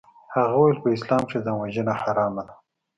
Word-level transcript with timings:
هغه 0.35 0.53
وويل 0.57 0.77
په 0.83 0.87
اسلام 0.95 1.21
کښې 1.27 1.39
ځانوژنه 1.45 1.93
حرامه 2.01 2.43
ده. 2.47 2.53